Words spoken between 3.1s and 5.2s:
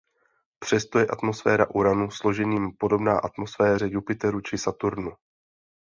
atmosféře Jupiteru či Saturnu.